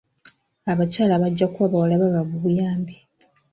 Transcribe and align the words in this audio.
Abakyala 0.71 1.13
bajja 1.23 1.45
kuwa 1.53 1.67
bawala 1.71 1.95
baabwe 2.01 2.27
obuyambi. 2.37 2.95